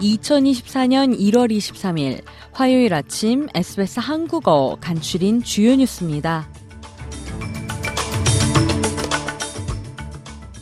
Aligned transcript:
(2024년 0.00 1.18
1월 1.18 1.50
23일) 1.50 2.22
화요일 2.52 2.94
아침 2.94 3.48
SBS 3.54 4.00
한국어 4.00 4.76
간추린 4.80 5.42
주요 5.42 5.74
뉴스입니다. 5.76 6.48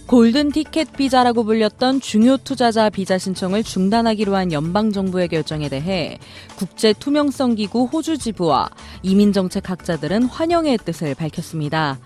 골든 0.06 0.52
티켓 0.52 0.92
비자라고 0.92 1.42
불렸던 1.42 2.00
중요 2.00 2.36
투자자 2.36 2.88
비자 2.90 3.18
신청을 3.18 3.64
중단하기로 3.64 4.36
한 4.36 4.52
연방 4.52 4.92
정부의 4.92 5.26
결정에 5.26 5.68
대해 5.68 6.18
국제 6.56 6.92
투명성 6.92 7.56
기구 7.56 7.86
호주 7.86 8.16
지부와 8.16 8.70
이민 9.02 9.32
정책 9.32 9.68
학자들은 9.68 10.24
환영의 10.24 10.78
뜻을 10.84 11.16
밝혔습니다. 11.16 11.98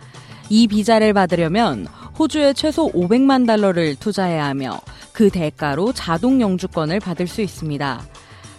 이 0.48 0.66
비자를 0.66 1.12
받으려면 1.12 1.86
호주에 2.20 2.52
최소 2.52 2.92
500만 2.92 3.46
달러를 3.46 3.96
투자해야 3.96 4.44
하며 4.44 4.78
그 5.10 5.30
대가로 5.30 5.94
자동 5.94 6.42
영주권을 6.42 7.00
받을 7.00 7.26
수 7.26 7.40
있습니다. 7.40 8.02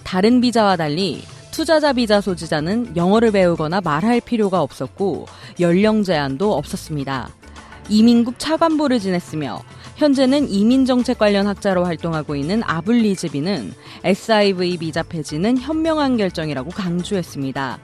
다른 0.04 0.42
비자와 0.42 0.78
달리 0.78 1.22
투자자 1.52 1.94
비자 1.94 2.22
소지자는 2.22 2.98
영어를 2.98 3.32
배우거나 3.32 3.80
말할 3.82 4.20
필요가 4.20 4.64
없었고 4.64 5.28
연령 5.60 6.02
제한도 6.02 6.56
없었습니다. 6.56 7.30
이민국 7.88 8.40
차관보를 8.40 9.00
지냈으며 9.00 9.62
현재는 9.96 10.50
이민 10.50 10.88
정책 10.88 11.20
관련 11.20 11.46
학자로 11.46 11.86
활동하고 11.86 12.36
있는 12.36 12.64
아블리즈비는 12.66 13.74
SIV 14.04 14.78
비자 14.78 15.04
폐지는 15.04 15.60
현명한 15.60 16.18
결정이라고 16.18 16.72
강조했습니다. 16.72 17.78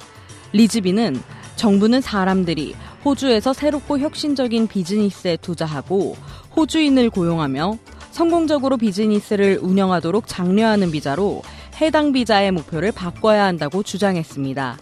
리즈비는 0.53 1.21
정부는 1.55 2.01
사람들이 2.01 2.75
호주에서 3.07 3.53
새롭고 3.53 3.99
혁신적인 3.99 4.67
비즈니스에 4.67 5.37
투자하고 5.37 6.17
호주인을 6.57 7.09
고용하며 7.09 7.77
성공적으로 8.11 8.75
비즈니스를 8.75 9.59
운영하도록 9.61 10.27
장려하는 10.27 10.91
비자로 10.91 11.41
해당 11.79 12.11
비자의 12.11 12.51
목표를 12.51 12.91
바꿔야 12.91 13.45
한다고 13.45 13.81
주장했습니다. 13.81 14.77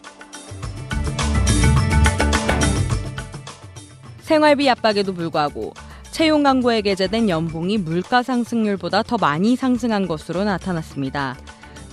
생활비 4.21 4.67
압박에도 4.71 5.13
불구하고 5.13 5.73
채용 6.09 6.41
광고에 6.41 6.81
게재된 6.81 7.29
연봉이 7.29 7.77
물가 7.77 8.23
상승률보다 8.23 9.03
더 9.03 9.17
많이 9.17 9.55
상승한 9.55 10.07
것으로 10.07 10.45
나타났습니다. 10.45 11.37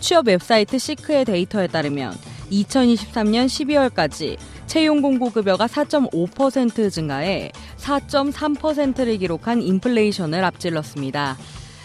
취업 0.00 0.28
웹사이트 0.28 0.78
시크의 0.78 1.27
데이터에 1.27 1.66
따르면 1.66 2.14
2023년 2.53 3.47
12월까지 3.47 4.36
채용 4.67 5.03
공고급여가 5.03 5.67
4.5% 5.67 6.91
증가해 6.91 7.50
4.3%를 7.78 9.19
기록한 9.19 9.62
인플레이션을 9.62 10.44
앞질렀습니다. 10.44 11.36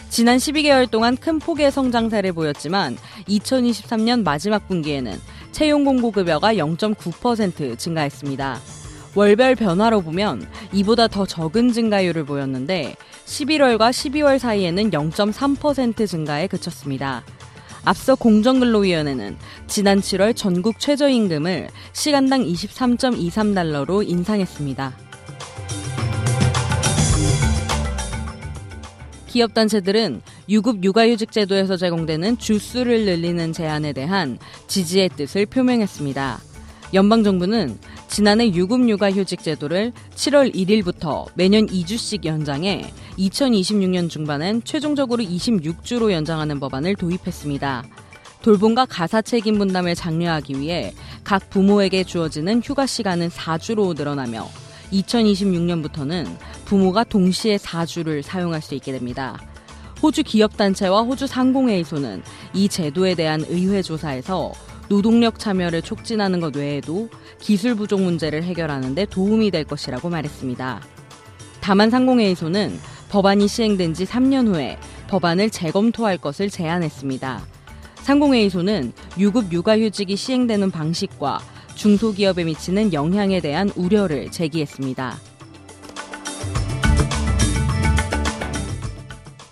지난 0.10 0.38
12개월 0.38 0.90
동안 0.90 1.18
큰 1.18 1.40
폭의 1.40 1.72
성장세를 1.72 2.34
보였지만 2.34 2.98
2023년 3.28 4.24
마지막 4.24 4.68
분기에는 4.68 5.20
채용 5.52 5.84
공고급여가 5.84 6.54
0.9% 6.54 7.78
증가했습니다. 7.78 8.60
월별 9.16 9.56
변화로 9.56 10.02
보면 10.02 10.48
이보다 10.72 11.08
더 11.08 11.26
적은 11.26 11.74
증가율을 11.74 12.24
보였는데 12.26 12.96
11월과 13.26 13.90
12월 13.90 14.38
사이에는 14.38 14.92
0.3% 14.92 16.08
증가에 16.08 16.48
그쳤습니다. 16.48 17.24
앞서 17.88 18.16
공정근로위원회는 18.16 19.38
지난 19.68 20.02
7월 20.02 20.36
전국 20.36 20.78
최저임금을 20.78 21.70
시간당 21.94 22.44
23.23달러로 22.44 24.06
인상했습니다. 24.06 24.94
기업단체들은 29.28 30.22
유급 30.50 30.84
육아휴직 30.84 31.32
제도에서 31.32 31.78
제공되는 31.78 32.38
주수를 32.38 33.06
늘리는 33.06 33.54
제안에 33.54 33.94
대한 33.94 34.38
지지의 34.68 35.12
뜻을 35.16 35.46
표명했습니다. 35.46 36.40
연방 36.94 37.24
정부는 37.24 37.78
지난해 38.08 38.48
유급 38.54 38.88
육아 38.88 39.12
휴직 39.12 39.44
제도를 39.44 39.92
7월 40.16 40.54
1일부터 40.56 41.26
매년 41.36 41.68
2주씩 41.68 42.24
연장해 42.24 42.94
2026년 43.20 44.10
중반엔 44.10 44.64
최종적으로 44.64 45.22
26주로 45.22 46.12
연장하는 46.12 46.60
법안을 46.60 46.96
도입했습니다. 46.96 47.84
돌봄과 48.42 48.86
가사 48.86 49.22
책임 49.22 49.58
분담을 49.58 49.96
장려하기 49.96 50.60
위해 50.60 50.94
각 51.26 51.50
부모에게 51.50 52.06
주어지는 52.06 52.62
휴가 52.64 52.86
시간은 52.86 53.30
4주로 53.30 53.96
늘어나며 53.96 54.48
2026년부터는 54.94 56.26
부모가 56.64 57.04
동시에 57.04 57.58
4주를 57.58 58.22
사용할 58.22 58.62
수 58.62 58.76
있게 58.76 58.94
됩니다. 58.94 59.38
호주 60.02 60.24
기업단체와 60.24 61.02
호주 61.02 61.28
상공회의소는 61.28 62.24
이 62.54 62.70
제도에 62.70 63.16
대한 63.16 63.44
의회 63.50 63.82
조사에서 63.82 64.54
노동력 64.90 65.38
참여를 65.40 65.82
촉진하는 65.82 66.40
것 66.40 66.56
외에도 66.56 67.10
기술 67.40 67.76
부족 67.76 68.02
문제를 68.02 68.44
해결하는 68.44 68.96
데 68.96 69.06
도움이 69.06 69.52
될 69.52 69.64
것이라고 69.64 70.10
말했습니다. 70.10 70.82
다만 71.60 71.90
상공회의소는 71.90 72.80
법안이 73.10 73.48
시행된 73.48 73.94
지 73.94 74.06
3년 74.06 74.48
후에 74.48 74.78
법안을 75.08 75.50
재검토할 75.50 76.18
것을 76.18 76.50
제안했습니다. 76.50 77.46
상공회의소는 77.96 78.94
유급 79.18 79.52
육아휴직이 79.52 80.16
시행되는 80.16 80.72
방식과 80.72 81.40
중소기업에 81.76 82.46
미치는 82.46 82.94
영향에 82.94 83.42
대한 83.42 83.70
우려를 83.76 84.32
제기했습니다. 84.32 85.18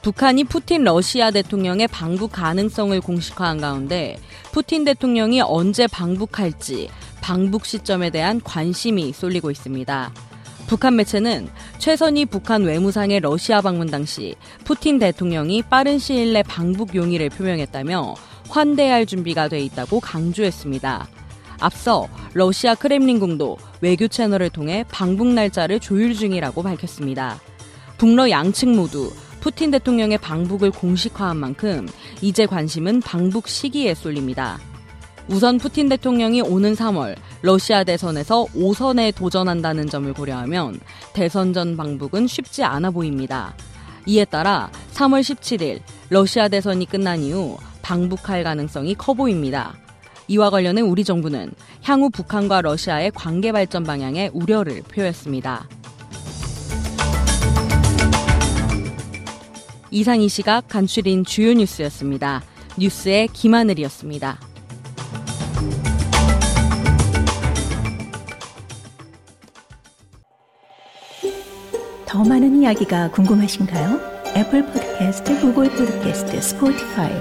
북한이 0.01 0.44
푸틴 0.44 0.84
러시아 0.84 1.31
대통령의 1.31 1.88
방북 1.88 2.31
가능성을 2.31 3.01
공식화한 3.01 3.59
가운데 3.59 4.18
푸틴 4.55 4.85
대통령이 4.85 5.41
언제 5.41 5.85
방북할지 5.85 6.88
방북 7.19 7.66
시점에 7.66 8.09
대한 8.09 8.39
관심이 8.41 9.11
쏠리고 9.11 9.51
있습니다. 9.51 10.13
북한 10.67 10.95
매체는 10.95 11.49
최선희 11.77 12.23
북한 12.27 12.63
외무상의 12.63 13.19
러시아 13.19 13.59
방문 13.59 13.88
당시 13.88 14.35
푸틴 14.63 14.97
대통령이 14.97 15.61
빠른 15.63 15.99
시일 15.99 16.31
내 16.31 16.41
방북 16.41 16.95
용의를 16.95 17.31
표명했다며 17.31 18.15
환대할 18.47 19.05
준비가 19.05 19.49
돼 19.49 19.59
있다고 19.59 19.99
강조했습니다. 19.99 21.05
앞서 21.59 22.07
러시아 22.33 22.75
크렘린궁도 22.75 23.57
외교 23.81 24.07
채널을 24.07 24.51
통해 24.51 24.85
방북 24.89 25.27
날짜를 25.27 25.81
조율 25.81 26.13
중이라고 26.13 26.63
밝혔습니다. 26.63 27.41
북러 27.97 28.29
양측 28.29 28.69
모두 28.69 29.11
푸틴 29.45 29.69
대통령의 29.69 30.17
방북을 30.17 30.72
공식화한 30.72 31.38
만큼 31.38 31.88
이제 32.19 32.47
관심은 32.47 33.01
방북 33.01 33.47
시기에 33.47 33.94
쏠립니다. 33.94 34.57
우선 35.28 35.59
푸틴 35.59 35.88
대통령이 35.88 36.41
오는 36.41 36.73
3월 36.73 37.16
러시아 37.44 37.83
대선에서 37.83 38.45
5선에 38.56 39.13
도전한다는 39.13 39.88
점을 39.88 40.11
고려하면 40.11 40.79
대선 41.13 41.53
전 41.53 41.78
방북은 41.78 42.25
쉽지 42.25 42.63
않아 42.63 42.89
보입니다. 42.89 43.53
이에 44.07 44.25
따라 44.25 44.72
3월 44.94 45.22
17일 45.22 45.81
러시아 46.09 46.47
대선이 46.47 46.88
끝난 46.88 47.19
이후 47.19 47.56
방북할 47.83 48.44
가능성이 48.44 48.95
커 48.95 49.13
보입니다. 49.13 49.75
이와 50.27 50.50
관련해 50.50 50.81
우리 50.81 51.03
정부는 51.03 51.51
향후 51.83 52.09
북한과 52.09 52.62
러시아의 52.62 53.12
관계 53.12 53.51
발전 53.51 53.83
방향에 53.83 54.31
우려를 54.33 54.81
표했습니다. 54.81 55.68
이상 59.95 60.21
이 60.21 60.27
시각 60.27 60.68
간추린 60.68 61.24
주요 61.24 61.53
뉴스였습니다. 61.53 62.44
뉴스의 62.77 63.30
김하늘이었습니다. 63.30 64.38
더 72.06 72.24
많은 72.25 72.62
이야기가 72.62 73.12
궁금하신가요? 73.12 74.01
애플 74.36 74.65
포드캐스트, 74.65 75.39
구글 75.39 75.69
포드캐스트, 75.69 76.42
스포티파이 76.42 77.13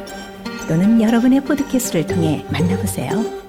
또는 0.67 1.01
여러분의 1.01 1.45
포드캐스트를 1.45 2.09
통해 2.09 2.45
만나보세요. 2.51 3.44